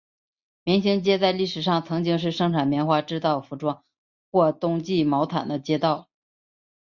[0.63, 3.83] 棉行街在历史上曾经是生产棉花制造服装
[4.31, 6.09] 或冬季毛毯的街道。